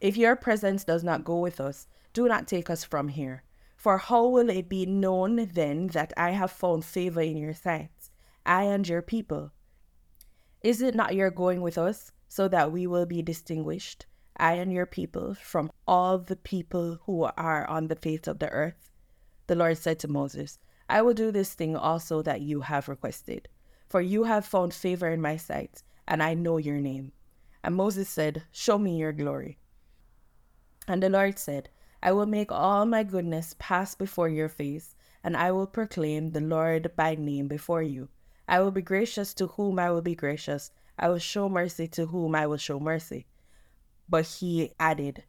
If 0.00 0.16
your 0.16 0.36
presence 0.36 0.84
does 0.84 1.04
not 1.04 1.24
go 1.24 1.38
with 1.38 1.60
us, 1.60 1.86
do 2.12 2.28
not 2.28 2.48
take 2.48 2.68
us 2.68 2.84
from 2.84 3.08
here. 3.08 3.44
For 3.76 3.98
how 3.98 4.28
will 4.28 4.48
it 4.48 4.68
be 4.68 4.86
known 4.86 5.48
then 5.52 5.88
that 5.88 6.12
I 6.16 6.30
have 6.30 6.50
found 6.50 6.84
favor 6.84 7.20
in 7.20 7.36
your 7.36 7.54
sight, 7.54 7.90
I 8.46 8.64
and 8.64 8.86
your 8.86 9.02
people? 9.02 9.52
Is 10.62 10.80
it 10.80 10.94
not 10.94 11.14
your 11.14 11.30
going 11.30 11.60
with 11.60 11.76
us, 11.76 12.12
so 12.28 12.46
that 12.48 12.70
we 12.70 12.86
will 12.86 13.06
be 13.06 13.22
distinguished, 13.22 14.06
I 14.36 14.54
and 14.54 14.72
your 14.72 14.86
people, 14.86 15.34
from 15.34 15.72
all 15.86 16.18
the 16.18 16.36
people 16.36 17.00
who 17.06 17.24
are 17.36 17.68
on 17.68 17.88
the 17.88 17.96
face 17.96 18.28
of 18.28 18.38
the 18.38 18.48
earth? 18.50 18.90
The 19.48 19.56
Lord 19.56 19.78
said 19.78 19.98
to 20.00 20.08
Moses, 20.08 20.58
I 20.88 21.02
will 21.02 21.14
do 21.14 21.30
this 21.30 21.54
thing 21.54 21.76
also 21.76 22.22
that 22.22 22.40
you 22.40 22.60
have 22.62 22.88
requested, 22.88 23.48
for 23.88 24.00
you 24.00 24.24
have 24.24 24.44
found 24.44 24.74
favor 24.74 25.10
in 25.10 25.20
my 25.20 25.36
sight, 25.36 25.82
and 26.06 26.22
I 26.22 26.34
know 26.34 26.56
your 26.56 26.80
name. 26.80 27.12
And 27.62 27.74
Moses 27.74 28.08
said, 28.08 28.42
Show 28.50 28.78
me 28.78 28.98
your 28.98 29.12
glory. 29.12 29.58
And 30.88 31.02
the 31.02 31.08
Lord 31.08 31.38
said, 31.38 31.68
I 32.02 32.10
will 32.12 32.26
make 32.26 32.50
all 32.50 32.84
my 32.84 33.04
goodness 33.04 33.54
pass 33.58 33.94
before 33.94 34.28
your 34.28 34.48
face, 34.48 34.96
and 35.22 35.36
I 35.36 35.52
will 35.52 35.68
proclaim 35.68 36.30
the 36.30 36.40
Lord 36.40 36.90
by 36.96 37.14
name 37.14 37.46
before 37.46 37.82
you. 37.82 38.08
I 38.48 38.60
will 38.60 38.72
be 38.72 38.82
gracious 38.82 39.32
to 39.34 39.46
whom 39.46 39.78
I 39.78 39.90
will 39.90 40.02
be 40.02 40.16
gracious. 40.16 40.72
I 40.98 41.08
will 41.08 41.18
show 41.18 41.48
mercy 41.48 41.86
to 41.88 42.06
whom 42.06 42.34
I 42.34 42.46
will 42.46 42.56
show 42.56 42.80
mercy. 42.80 43.26
But 44.08 44.26
he 44.26 44.72
added, 44.80 45.22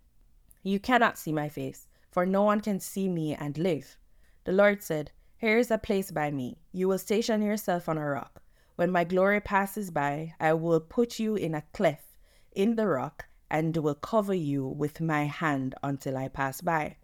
You 0.64 0.80
cannot 0.80 1.20
see 1.20 1.32
my 1.32 1.48
face, 1.48 1.88
for 2.10 2.26
no 2.26 2.42
one 2.42 2.60
can 2.60 2.80
see 2.80 3.08
me 3.08 3.36
and 3.36 3.58
live. 3.58 3.98
The 4.46 4.52
Lord 4.52 4.82
said, 4.82 5.12
Here 5.44 5.58
is 5.58 5.72
a 5.72 5.78
place 5.78 6.10
by 6.10 6.32
me. 6.32 6.56
You 6.72 6.88
will 6.88 6.98
station 6.98 7.42
yourself 7.42 7.90
on 7.90 7.98
a 7.98 8.10
rock. 8.10 8.42
When 8.78 8.92
my 8.92 9.04
glory 9.04 9.42
passes 9.42 9.92
by, 9.92 10.36
I 10.40 10.54
will 10.54 10.80
put 10.80 11.20
you 11.20 11.36
in 11.36 11.54
a 11.54 11.66
cleft 11.74 12.16
in 12.54 12.78
the 12.78 12.88
rock 12.88 13.26
and 13.52 13.76
will 13.76 13.94
cover 13.94 14.34
you 14.34 14.66
with 14.66 15.02
my 15.02 15.26
hand 15.26 15.76
until 15.84 16.16
I 16.16 16.30
pass 16.30 16.62
by. 16.62 16.96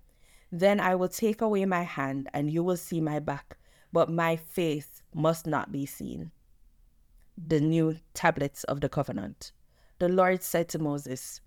Then 0.54 0.80
I 0.80 0.96
will 0.96 1.10
take 1.10 1.42
away 1.42 1.66
my 1.66 1.84
hand, 1.84 2.30
and 2.34 2.50
you 2.50 2.64
will 2.64 2.78
see 2.78 3.02
my 3.02 3.20
back, 3.20 3.58
but 3.92 4.10
my 4.10 4.38
face 4.38 5.04
must 5.14 5.46
not 5.46 5.74
be 5.74 5.86
seen. 5.86 6.32
The 7.38 7.60
new 7.60 7.98
tablets 8.14 8.64
of 8.64 8.80
the 8.80 8.88
covenant. 8.88 9.52
The 9.98 10.08
Lord 10.08 10.44
said 10.44 10.70
to 10.70 10.80
Moses, 10.80 11.42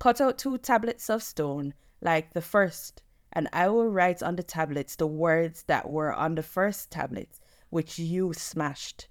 Cut 0.00 0.20
out 0.20 0.38
two 0.38 0.58
tablets 0.58 1.08
of 1.08 1.22
stone 1.22 1.74
like 2.00 2.32
the 2.32 2.42
first, 2.42 3.00
and 3.32 3.48
I 3.52 3.68
will 3.68 3.88
write 3.88 4.22
on 4.22 4.36
the 4.36 4.42
tablets 4.42 4.96
the 4.96 5.06
words 5.06 5.64
that 5.64 5.90
were 5.90 6.12
on 6.12 6.34
the 6.34 6.42
first 6.42 6.90
tablets, 6.90 7.40
which 7.70 7.98
you 7.98 8.32
smashed. 8.32 9.08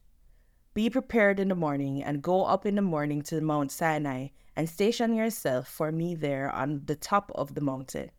Be 0.74 0.90
prepared 0.90 1.40
in 1.40 1.50
the 1.50 1.56
morning, 1.56 2.04
and 2.04 2.22
go 2.22 2.46
up 2.46 2.66
in 2.66 2.76
the 2.76 2.82
morning 2.82 3.22
to 3.24 3.42
Mount 3.42 3.72
Sinai, 3.72 4.28
and 4.56 4.70
station 4.70 5.14
yourself 5.14 5.68
for 5.68 5.92
me 5.92 6.16
there 6.16 6.50
on 6.50 6.84
the 6.86 6.96
top 6.96 7.32
of 7.36 7.56
the 7.56 7.62
mountain. 7.62 8.12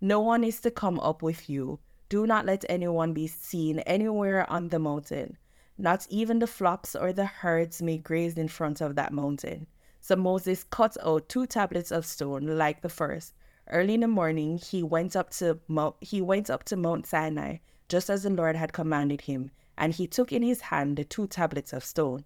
No 0.00 0.20
one 0.20 0.44
is 0.44 0.60
to 0.60 0.70
come 0.70 1.00
up 1.00 1.22
with 1.22 1.48
you 1.48 1.80
do 2.08 2.26
not 2.26 2.46
let 2.46 2.64
anyone 2.70 3.12
be 3.12 3.26
seen 3.26 3.80
anywhere 3.80 4.50
on 4.50 4.68
the 4.68 4.78
mountain. 4.78 5.36
Not 5.76 6.06
even 6.08 6.38
the 6.38 6.46
flocks 6.46 6.96
or 6.96 7.12
the 7.12 7.26
herds 7.26 7.82
may 7.82 7.98
graze 7.98 8.38
in 8.38 8.48
front 8.48 8.80
of 8.80 8.94
that 8.94 9.12
mountain. 9.12 9.66
So 10.00 10.16
Moses 10.16 10.64
cut 10.64 10.96
out 11.04 11.28
two 11.28 11.46
tablets 11.46 11.92
of 11.92 12.06
stone 12.06 12.46
like 12.56 12.80
the 12.80 12.88
first. 12.88 13.34
Early 13.70 13.94
in 13.94 14.00
the 14.00 14.08
morning, 14.08 14.56
he 14.56 14.82
went 14.82 15.14
up 15.14 15.28
to 15.32 15.60
Mount, 15.68 15.96
he 16.00 16.22
went 16.22 16.48
up 16.48 16.64
to 16.64 16.76
Mount 16.76 17.06
Sinai, 17.06 17.58
just 17.88 18.08
as 18.08 18.22
the 18.22 18.30
Lord 18.30 18.56
had 18.56 18.72
commanded 18.72 19.22
him, 19.22 19.50
and 19.76 19.92
he 19.92 20.06
took 20.06 20.32
in 20.32 20.42
his 20.42 20.62
hand 20.62 20.96
the 20.96 21.04
two 21.04 21.26
tablets 21.26 21.74
of 21.74 21.84
stone. 21.84 22.24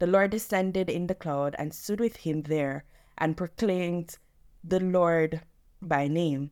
The 0.00 0.08
Lord 0.08 0.30
descended 0.32 0.90
in 0.90 1.06
the 1.06 1.14
cloud 1.14 1.54
and 1.56 1.72
stood 1.72 2.00
with 2.00 2.16
him 2.16 2.42
there, 2.42 2.84
and 3.16 3.36
proclaimed 3.36 4.18
the 4.64 4.80
Lord 4.80 5.42
by 5.80 6.08
name. 6.08 6.50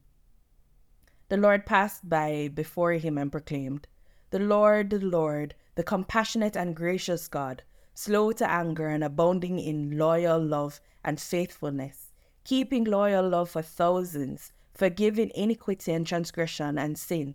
The 1.28 1.36
Lord 1.36 1.66
passed 1.66 2.08
by 2.08 2.50
before 2.54 2.92
him 2.92 3.18
and 3.18 3.32
proclaimed, 3.32 3.88
The 4.30 4.38
Lord, 4.38 4.90
the 4.90 5.00
Lord, 5.00 5.56
the 5.74 5.82
compassionate 5.82 6.56
and 6.56 6.76
gracious 6.76 7.26
God, 7.26 7.64
slow 7.94 8.30
to 8.32 8.48
anger 8.48 8.86
and 8.86 9.02
abounding 9.02 9.58
in 9.58 9.98
loyal 9.98 10.40
love 10.40 10.80
and 11.04 11.20
faithfulness, 11.20 12.09
keeping 12.44 12.84
loyal 12.84 13.28
love 13.28 13.50
for 13.50 13.62
thousands, 13.62 14.52
forgiving 14.74 15.30
iniquity 15.34 15.92
and 15.92 16.06
transgression 16.06 16.78
and 16.78 16.98
sin. 16.98 17.34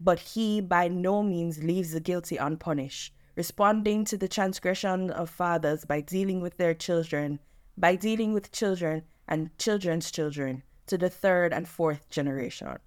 But 0.00 0.20
he 0.20 0.60
by 0.60 0.88
no 0.88 1.22
means 1.22 1.62
leaves 1.62 1.92
the 1.92 2.00
guilty 2.00 2.36
unpunished, 2.36 3.12
responding 3.36 4.04
to 4.06 4.16
the 4.16 4.28
transgression 4.28 5.10
of 5.10 5.30
fathers 5.30 5.84
by 5.84 6.00
dealing 6.00 6.40
with 6.40 6.56
their 6.56 6.74
children, 6.74 7.40
by 7.76 7.96
dealing 7.96 8.32
with 8.32 8.52
children 8.52 9.04
and 9.26 9.56
children's 9.58 10.10
children 10.10 10.62
to 10.86 10.96
the 10.96 11.10
third 11.10 11.52
and 11.52 11.68
fourth 11.68 12.08
generation. 12.10 12.78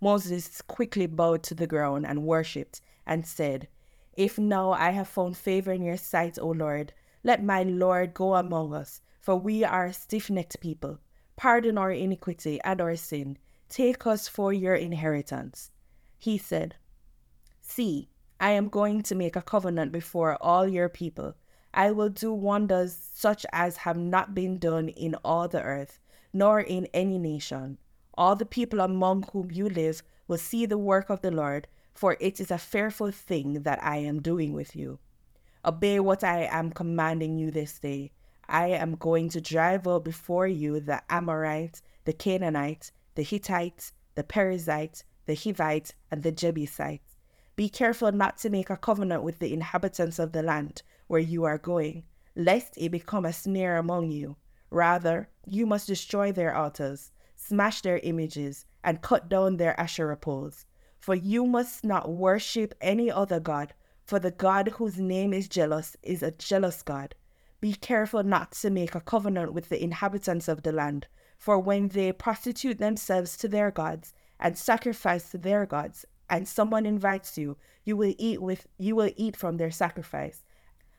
Moses 0.00 0.62
quickly 0.62 1.06
bowed 1.06 1.42
to 1.44 1.54
the 1.54 1.66
ground 1.66 2.06
and 2.06 2.24
worshipped 2.24 2.80
and 3.06 3.26
said, 3.26 3.68
If 4.14 4.38
now 4.38 4.72
I 4.72 4.90
have 4.90 5.08
found 5.08 5.36
favor 5.36 5.72
in 5.72 5.82
your 5.82 5.96
sight, 5.96 6.38
O 6.38 6.48
Lord, 6.48 6.92
let 7.22 7.42
my 7.42 7.62
Lord 7.62 8.14
go 8.14 8.34
among 8.34 8.74
us, 8.74 9.00
for 9.24 9.36
we 9.36 9.64
are 9.64 9.90
stiff 9.90 10.28
necked 10.28 10.60
people. 10.60 10.98
Pardon 11.34 11.78
our 11.78 11.90
iniquity 11.90 12.60
and 12.62 12.78
our 12.78 12.94
sin. 12.94 13.38
Take 13.70 14.06
us 14.06 14.28
for 14.28 14.52
your 14.52 14.74
inheritance. 14.74 15.70
He 16.18 16.36
said, 16.36 16.74
See, 17.62 18.10
I 18.38 18.50
am 18.50 18.68
going 18.68 19.00
to 19.04 19.14
make 19.14 19.34
a 19.34 19.40
covenant 19.40 19.92
before 19.92 20.36
all 20.42 20.68
your 20.68 20.90
people. 20.90 21.36
I 21.72 21.90
will 21.90 22.10
do 22.10 22.34
wonders 22.34 22.94
such 23.14 23.46
as 23.50 23.78
have 23.78 23.96
not 23.96 24.34
been 24.34 24.58
done 24.58 24.90
in 24.90 25.14
all 25.24 25.48
the 25.48 25.62
earth, 25.62 26.00
nor 26.34 26.60
in 26.60 26.86
any 26.92 27.16
nation. 27.16 27.78
All 28.18 28.36
the 28.36 28.44
people 28.44 28.80
among 28.80 29.22
whom 29.32 29.50
you 29.50 29.70
live 29.70 30.02
will 30.28 30.36
see 30.36 30.66
the 30.66 30.76
work 30.76 31.08
of 31.08 31.22
the 31.22 31.30
Lord, 31.30 31.66
for 31.94 32.18
it 32.20 32.40
is 32.40 32.50
a 32.50 32.58
fearful 32.58 33.10
thing 33.10 33.62
that 33.62 33.82
I 33.82 33.96
am 33.96 34.20
doing 34.20 34.52
with 34.52 34.76
you. 34.76 34.98
Obey 35.64 35.98
what 35.98 36.22
I 36.22 36.42
am 36.42 36.70
commanding 36.70 37.38
you 37.38 37.50
this 37.50 37.78
day. 37.78 38.12
I 38.48 38.68
am 38.68 38.96
going 38.96 39.28
to 39.30 39.40
drive 39.40 39.86
out 39.86 40.04
before 40.04 40.46
you 40.46 40.80
the 40.80 41.02
Amorites, 41.10 41.82
the 42.04 42.12
Canaanites, 42.12 42.92
the 43.14 43.22
Hittites, 43.22 43.92
the 44.14 44.24
Perizzites, 44.24 45.04
the 45.26 45.34
Hivites, 45.34 45.92
and 46.10 46.22
the 46.22 46.32
Jebusites. 46.32 47.16
Be 47.56 47.68
careful 47.68 48.10
not 48.12 48.38
to 48.38 48.50
make 48.50 48.70
a 48.70 48.76
covenant 48.76 49.22
with 49.22 49.38
the 49.38 49.52
inhabitants 49.52 50.18
of 50.18 50.32
the 50.32 50.42
land 50.42 50.82
where 51.06 51.20
you 51.20 51.44
are 51.44 51.58
going, 51.58 52.04
lest 52.34 52.76
it 52.76 52.90
become 52.90 53.24
a 53.24 53.32
snare 53.32 53.76
among 53.76 54.10
you. 54.10 54.36
Rather, 54.70 55.28
you 55.46 55.66
must 55.66 55.86
destroy 55.86 56.32
their 56.32 56.54
altars, 56.54 57.12
smash 57.36 57.80
their 57.82 57.98
images, 57.98 58.66
and 58.82 59.02
cut 59.02 59.28
down 59.28 59.56
their 59.56 59.78
Asherah 59.78 60.16
poles. 60.16 60.66
For 60.98 61.14
you 61.14 61.46
must 61.46 61.84
not 61.84 62.10
worship 62.10 62.74
any 62.80 63.10
other 63.10 63.38
God, 63.38 63.72
for 64.04 64.18
the 64.18 64.30
God 64.30 64.68
whose 64.68 64.98
name 64.98 65.32
is 65.32 65.48
jealous 65.48 65.96
is 66.02 66.22
a 66.22 66.32
jealous 66.32 66.82
God. 66.82 67.14
Be 67.64 67.72
careful 67.72 68.22
not 68.22 68.52
to 68.60 68.68
make 68.68 68.94
a 68.94 69.00
covenant 69.00 69.54
with 69.54 69.70
the 69.70 69.82
inhabitants 69.82 70.48
of 70.48 70.64
the 70.64 70.70
land, 70.70 71.06
for 71.38 71.58
when 71.58 71.88
they 71.88 72.12
prostitute 72.12 72.76
themselves 72.76 73.38
to 73.38 73.48
their 73.48 73.70
gods 73.70 74.12
and 74.38 74.58
sacrifice 74.58 75.30
to 75.30 75.38
their 75.38 75.64
gods, 75.64 76.04
and 76.28 76.46
someone 76.46 76.84
invites 76.84 77.38
you, 77.38 77.56
you 77.82 77.96
will 77.96 78.14
eat 78.18 78.42
with 78.42 78.66
you 78.76 78.94
will 78.94 79.12
eat 79.16 79.34
from 79.34 79.56
their 79.56 79.70
sacrifice. 79.70 80.44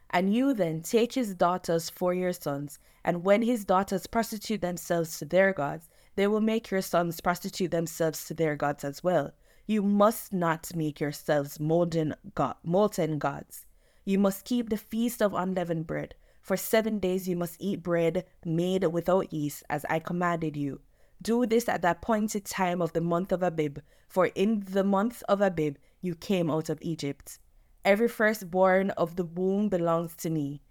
And 0.09 0.33
you 0.33 0.55
then 0.55 0.81
take 0.81 1.13
his 1.13 1.35
daughters 1.35 1.91
for 1.91 2.15
your 2.15 2.33
sons, 2.33 2.79
and 3.03 3.23
when 3.23 3.43
his 3.43 3.63
daughters 3.63 4.07
prostitute 4.07 4.61
themselves 4.61 5.19
to 5.19 5.25
their 5.25 5.53
gods, 5.53 5.87
they 6.15 6.25
will 6.25 6.41
make 6.41 6.71
your 6.71 6.81
sons 6.81 7.21
prostitute 7.21 7.69
themselves 7.69 8.25
to 8.25 8.33
their 8.33 8.55
gods 8.55 8.83
as 8.83 9.03
well. 9.03 9.33
You 9.67 9.83
must 9.83 10.33
not 10.33 10.75
make 10.75 10.99
yourselves 10.99 11.59
molten, 11.59 12.15
god, 12.33 12.55
molten 12.63 13.19
gods. 13.19 13.67
You 14.03 14.17
must 14.17 14.45
keep 14.45 14.69
the 14.69 14.77
feast 14.77 15.21
of 15.21 15.35
unleavened 15.35 15.85
bread. 15.85 16.15
For 16.45 16.55
seven 16.55 16.99
days 16.99 17.27
you 17.27 17.35
must 17.35 17.57
eat 17.59 17.81
bread 17.81 18.23
made 18.45 18.85
without 18.85 19.33
yeast, 19.33 19.63
as 19.67 19.83
I 19.89 19.97
commanded 19.97 20.55
you. 20.55 20.79
Do 21.19 21.47
this 21.47 21.67
at 21.67 21.81
the 21.81 21.89
appointed 21.89 22.45
time 22.45 22.83
of 22.83 22.93
the 22.93 23.01
month 23.01 23.31
of 23.31 23.41
Abib, 23.41 23.79
for 24.07 24.27
in 24.27 24.59
the 24.59 24.83
month 24.83 25.23
of 25.27 25.41
Abib 25.41 25.77
you 26.01 26.13
came 26.13 26.51
out 26.51 26.69
of 26.69 26.77
Egypt. 26.83 27.39
Every 27.83 28.07
firstborn 28.07 28.91
of 28.91 29.15
the 29.15 29.23
womb 29.23 29.69
belongs 29.69 30.15
to 30.17 30.29
me, 30.29 30.61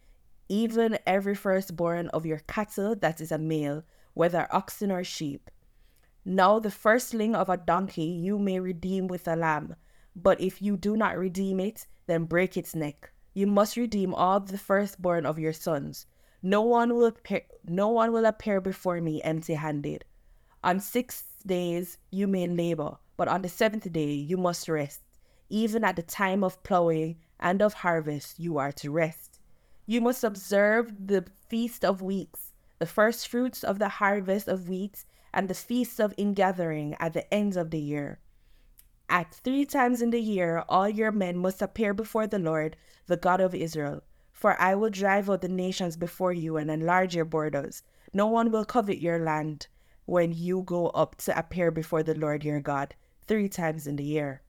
even 0.48 0.96
every 1.08 1.34
firstborn 1.34 2.06
of 2.10 2.24
your 2.24 2.38
cattle 2.46 2.94
that 2.94 3.20
is 3.20 3.32
a 3.32 3.38
male, 3.38 3.82
whether 4.12 4.46
oxen 4.52 4.92
or 4.92 5.02
sheep. 5.02 5.50
Now 6.24 6.60
the 6.60 6.70
firstling 6.70 7.34
of 7.34 7.48
a 7.48 7.56
donkey 7.56 8.04
you 8.04 8.38
may 8.38 8.60
redeem 8.60 9.08
with 9.08 9.26
a 9.26 9.34
lamb, 9.34 9.74
but 10.14 10.40
if 10.40 10.62
you 10.62 10.76
do 10.76 10.96
not 10.96 11.18
redeem 11.18 11.58
it, 11.58 11.88
then 12.06 12.26
break 12.26 12.56
its 12.56 12.76
neck. 12.76 13.10
You 13.34 13.48
must 13.48 13.76
redeem 13.76 14.14
all 14.14 14.40
the 14.40 14.56
firstborn 14.56 15.26
of 15.26 15.40
your 15.40 15.52
sons. 15.52 16.06
No 16.40 16.62
one 16.62 16.94
will 16.94 17.06
appear, 17.06 17.42
no 17.66 17.88
one 17.88 18.12
will 18.12 18.26
appear 18.26 18.60
before 18.60 19.00
me 19.00 19.20
empty-handed. 19.22 20.04
On 20.62 20.78
six 20.78 21.24
days 21.44 21.98
you 22.10 22.28
may 22.28 22.46
labor, 22.46 22.96
but 23.16 23.28
on 23.28 23.42
the 23.42 23.48
seventh 23.48 23.92
day 23.92 24.12
you 24.12 24.36
must 24.36 24.68
rest. 24.68 25.00
Even 25.50 25.82
at 25.84 25.96
the 25.96 26.02
time 26.02 26.44
of 26.44 26.62
plowing 26.62 27.16
and 27.40 27.60
of 27.60 27.74
harvest 27.74 28.38
you 28.38 28.56
are 28.56 28.72
to 28.72 28.90
rest. 28.90 29.40
You 29.84 30.00
must 30.00 30.24
observe 30.24 30.92
the 31.06 31.24
feast 31.48 31.84
of 31.84 32.00
weeks, 32.00 32.52
the 32.78 32.86
first 32.86 33.28
fruits 33.28 33.64
of 33.64 33.78
the 33.78 33.88
harvest 33.88 34.48
of 34.48 34.68
wheat, 34.68 35.04
and 35.32 35.48
the 35.48 35.54
feast 35.54 36.00
of 36.00 36.14
ingathering 36.16 36.96
at 37.00 37.12
the 37.12 37.34
ends 37.34 37.56
of 37.56 37.70
the 37.70 37.80
year. 37.80 38.20
At 39.14 39.32
three 39.32 39.64
times 39.64 40.02
in 40.02 40.10
the 40.10 40.20
year 40.20 40.64
all 40.68 40.88
your 40.88 41.12
men 41.12 41.36
must 41.36 41.62
appear 41.62 41.94
before 41.94 42.26
the 42.26 42.40
Lord, 42.40 42.76
the 43.06 43.16
God 43.16 43.40
of 43.40 43.54
Israel. 43.54 44.02
For 44.32 44.60
I 44.60 44.74
will 44.74 44.90
drive 44.90 45.30
out 45.30 45.40
the 45.40 45.48
nations 45.48 45.96
before 45.96 46.32
you 46.32 46.56
and 46.56 46.68
enlarge 46.68 47.14
your 47.14 47.24
borders. 47.24 47.84
No 48.12 48.26
one 48.26 48.50
will 48.50 48.64
covet 48.64 48.98
your 48.98 49.20
land 49.20 49.68
when 50.04 50.32
you 50.32 50.62
go 50.62 50.88
up 50.88 51.14
to 51.18 51.38
appear 51.38 51.70
before 51.70 52.02
the 52.02 52.16
Lord 52.16 52.42
your 52.42 52.58
God 52.58 52.96
three 53.24 53.48
times 53.48 53.86
in 53.86 53.94
the 53.94 54.02
year. 54.02 54.42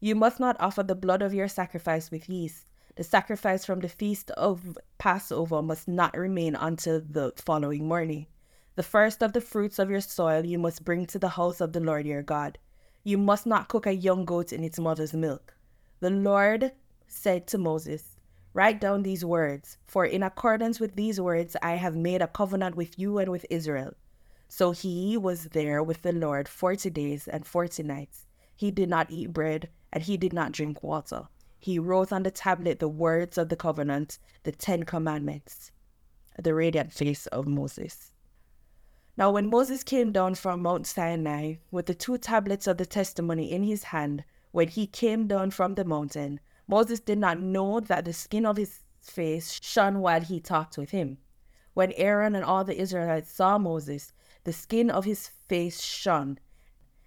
You 0.00 0.14
must 0.14 0.38
not 0.38 0.60
offer 0.60 0.82
the 0.82 0.94
blood 0.94 1.22
of 1.22 1.32
your 1.32 1.48
sacrifice 1.48 2.10
with 2.10 2.28
yeast. 2.28 2.66
The 2.96 3.04
sacrifice 3.04 3.64
from 3.64 3.80
the 3.80 3.88
feast 3.88 4.30
of 4.32 4.76
Passover 4.98 5.62
must 5.62 5.88
not 5.88 6.14
remain 6.14 6.56
until 6.56 7.00
the 7.00 7.32
following 7.36 7.88
morning. 7.88 8.26
The 8.74 8.82
first 8.82 9.22
of 9.22 9.32
the 9.32 9.40
fruits 9.40 9.78
of 9.78 9.88
your 9.88 10.02
soil 10.02 10.44
you 10.44 10.58
must 10.58 10.84
bring 10.84 11.06
to 11.06 11.18
the 11.18 11.30
house 11.30 11.62
of 11.62 11.72
the 11.72 11.80
Lord 11.80 12.04
your 12.04 12.22
God. 12.22 12.58
You 13.06 13.18
must 13.18 13.46
not 13.46 13.68
cook 13.68 13.86
a 13.86 13.94
young 13.94 14.24
goat 14.24 14.52
in 14.52 14.64
its 14.64 14.80
mother's 14.80 15.14
milk. 15.14 15.54
The 16.00 16.10
Lord 16.10 16.72
said 17.06 17.46
to 17.46 17.56
Moses, 17.56 18.16
Write 18.52 18.80
down 18.80 19.04
these 19.04 19.24
words, 19.24 19.78
for 19.86 20.04
in 20.04 20.24
accordance 20.24 20.80
with 20.80 20.96
these 20.96 21.20
words 21.20 21.54
I 21.62 21.76
have 21.76 21.94
made 21.94 22.20
a 22.20 22.26
covenant 22.26 22.74
with 22.74 22.98
you 22.98 23.18
and 23.18 23.30
with 23.30 23.46
Israel. 23.48 23.94
So 24.48 24.72
he 24.72 25.16
was 25.16 25.44
there 25.52 25.84
with 25.84 26.02
the 26.02 26.10
Lord 26.10 26.48
forty 26.48 26.90
days 26.90 27.28
and 27.28 27.46
forty 27.46 27.84
nights. 27.84 28.26
He 28.56 28.72
did 28.72 28.88
not 28.88 29.08
eat 29.08 29.32
bread, 29.32 29.68
and 29.92 30.02
he 30.02 30.16
did 30.16 30.32
not 30.32 30.50
drink 30.50 30.82
water. 30.82 31.28
He 31.60 31.78
wrote 31.78 32.10
on 32.10 32.24
the 32.24 32.32
tablet 32.32 32.80
the 32.80 32.88
words 32.88 33.38
of 33.38 33.50
the 33.50 33.56
covenant, 33.56 34.18
the 34.42 34.50
Ten 34.50 34.82
Commandments, 34.82 35.70
the 36.42 36.54
radiant 36.54 36.92
face 36.92 37.28
of 37.28 37.46
Moses. 37.46 38.10
Now, 39.18 39.30
when 39.30 39.48
Moses 39.48 39.82
came 39.82 40.12
down 40.12 40.34
from 40.34 40.60
Mount 40.60 40.86
Sinai 40.86 41.54
with 41.70 41.86
the 41.86 41.94
two 41.94 42.18
tablets 42.18 42.66
of 42.66 42.76
the 42.76 42.84
testimony 42.84 43.50
in 43.50 43.62
his 43.62 43.84
hand, 43.84 44.24
when 44.52 44.68
he 44.68 44.86
came 44.86 45.26
down 45.26 45.52
from 45.52 45.74
the 45.74 45.84
mountain, 45.84 46.38
Moses 46.68 47.00
did 47.00 47.18
not 47.18 47.40
know 47.40 47.80
that 47.80 48.04
the 48.04 48.12
skin 48.12 48.44
of 48.44 48.58
his 48.58 48.80
face 49.00 49.58
shone 49.62 50.00
while 50.00 50.20
he 50.20 50.38
talked 50.38 50.76
with 50.76 50.90
him. 50.90 51.16
When 51.72 51.92
Aaron 51.92 52.34
and 52.34 52.44
all 52.44 52.64
the 52.64 52.78
Israelites 52.78 53.32
saw 53.32 53.56
Moses, 53.56 54.12
the 54.44 54.52
skin 54.52 54.90
of 54.90 55.06
his 55.06 55.30
face 55.48 55.82
shone, 55.82 56.38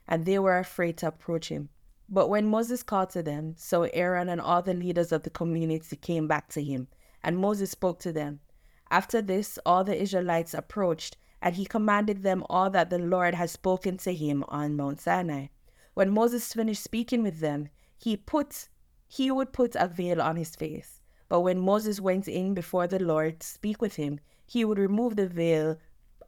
and 0.07 0.25
they 0.25 0.39
were 0.39 0.57
afraid 0.57 0.97
to 0.97 1.07
approach 1.07 1.49
him. 1.49 1.69
But 2.07 2.27
when 2.29 2.47
Moses 2.47 2.81
called 2.81 3.11
to 3.11 3.21
them, 3.21 3.53
so 3.55 3.83
Aaron 3.83 4.29
and 4.29 4.41
all 4.41 4.63
the 4.63 4.73
leaders 4.73 5.11
of 5.11 5.21
the 5.21 5.29
community 5.29 5.95
came 5.95 6.27
back 6.27 6.49
to 6.49 6.63
him, 6.63 6.87
and 7.23 7.37
Moses 7.37 7.69
spoke 7.69 7.99
to 7.99 8.11
them. 8.11 8.39
After 8.89 9.21
this, 9.21 9.59
all 9.63 9.83
the 9.83 10.01
Israelites 10.01 10.55
approached, 10.55 11.17
and 11.41 11.55
he 11.55 11.65
commanded 11.65 12.23
them 12.23 12.43
all 12.49 12.69
that 12.69 12.89
the 12.89 12.99
Lord 12.99 13.33
had 13.33 13.49
spoken 13.49 13.97
to 13.97 14.13
him 14.13 14.43
on 14.49 14.75
Mount 14.75 14.99
Sinai. 14.99 15.47
When 15.93 16.11
Moses 16.11 16.53
finished 16.53 16.83
speaking 16.83 17.23
with 17.23 17.39
them, 17.39 17.69
he 17.97 18.17
put 18.17 18.67
he 19.07 19.31
would 19.31 19.53
put 19.53 19.75
a 19.75 19.87
veil 19.87 20.21
on 20.21 20.35
his 20.35 20.55
face. 20.55 21.01
But 21.29 21.41
when 21.41 21.59
Moses 21.59 21.99
went 21.99 22.27
in 22.27 22.53
before 22.53 22.87
the 22.87 22.99
Lord 22.99 23.39
to 23.39 23.47
speak 23.47 23.81
with 23.81 23.95
him, 23.95 24.19
he 24.45 24.63
would 24.63 24.77
remove 24.77 25.15
the 25.15 25.27
veil 25.27 25.77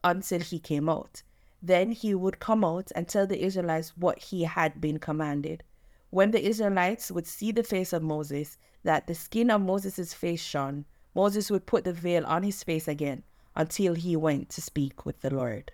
until 0.03 0.39
he 0.39 0.59
came 0.59 0.89
out. 0.89 1.21
Then 1.61 1.91
he 1.91 2.15
would 2.15 2.39
come 2.39 2.63
out 2.63 2.91
and 2.95 3.07
tell 3.07 3.27
the 3.27 3.43
Israelites 3.43 3.95
what 3.95 4.17
he 4.17 4.43
had 4.43 4.81
been 4.81 4.97
commanded. 4.97 5.63
When 6.09 6.31
the 6.31 6.43
Israelites 6.43 7.11
would 7.11 7.27
see 7.27 7.51
the 7.51 7.63
face 7.63 7.93
of 7.93 8.01
Moses, 8.01 8.57
that 8.83 9.05
the 9.05 9.15
skin 9.15 9.51
of 9.51 9.61
Moses' 9.61 10.13
face 10.13 10.41
shone, 10.41 10.85
Moses 11.13 11.51
would 11.51 11.67
put 11.67 11.83
the 11.83 11.93
veil 11.93 12.25
on 12.25 12.41
his 12.43 12.63
face 12.63 12.87
again 12.87 13.23
until 13.55 13.93
he 13.93 14.15
went 14.15 14.49
to 14.49 14.61
speak 14.61 15.05
with 15.05 15.21
the 15.21 15.33
Lord. 15.33 15.71